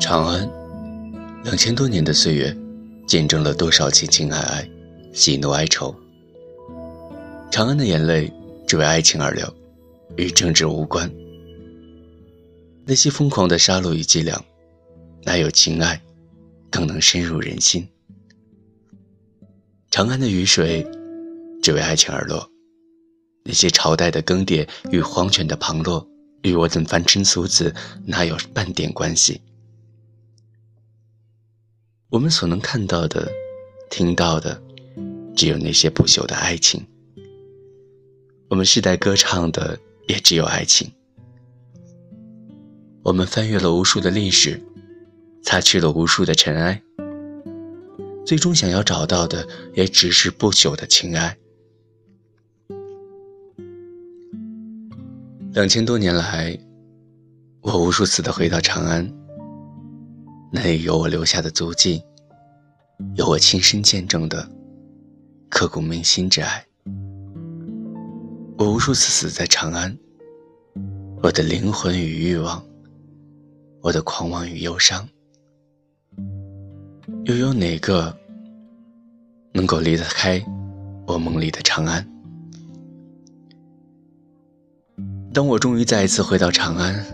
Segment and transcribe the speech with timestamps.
[0.00, 0.50] 长安，
[1.44, 2.54] 两千多年的岁月，
[3.06, 4.68] 见证了多少情情爱爱、
[5.12, 5.94] 喜怒哀愁。
[7.50, 8.30] 长安的眼泪
[8.66, 9.46] 只为爱情而流，
[10.16, 11.10] 与政治无关。
[12.84, 14.44] 那些疯狂的杀戮与伎俩，
[15.22, 16.00] 哪有情爱
[16.70, 17.86] 更能深入人心？
[19.90, 20.86] 长安的雨水
[21.62, 22.46] 只为爱情而落，
[23.44, 26.06] 那些朝代的更迭与皇权的旁落，
[26.42, 27.72] 与我等凡尘俗子
[28.04, 29.40] 哪有半点关系？
[32.14, 33.28] 我们所能看到的、
[33.90, 34.62] 听到的，
[35.34, 36.80] 只有那些不朽的爱情。
[38.48, 40.92] 我们世代歌唱的，也只有爱情。
[43.02, 44.62] 我们翻阅了无数的历史，
[45.42, 46.80] 擦去了无数的尘埃。
[48.24, 51.36] 最终想要找到的，也只是不朽的情爱。
[55.52, 56.56] 两千多年来，
[57.60, 59.12] 我无数次的回到长安，
[60.56, 62.00] 那里有我留下的足迹，
[63.16, 64.48] 有我亲身见证的
[65.48, 66.64] 刻骨铭心之爱。
[68.56, 69.98] 我无数次死在长安，
[71.24, 72.64] 我的灵魂与欲望，
[73.82, 75.08] 我的狂妄与忧伤。
[77.24, 78.16] 又有哪个
[79.52, 80.40] 能够离得开
[81.04, 82.08] 我梦里的长安？
[85.32, 87.04] 当我终于再一次回到长安，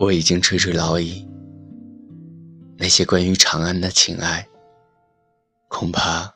[0.00, 1.24] 我已经垂垂老矣。
[2.82, 4.44] 那些关于长安的情爱，
[5.68, 6.34] 恐怕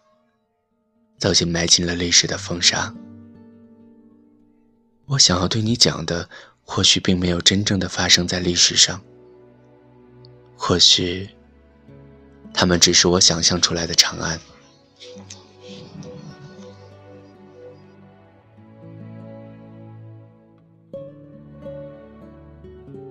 [1.18, 2.94] 早已埋进了历史的风沙。
[5.06, 6.30] 我想要对你讲的，
[6.62, 9.02] 或许并没有真正的发生在历史上，
[10.56, 11.28] 或许。
[12.54, 14.40] 他们只是我想象出来的长安。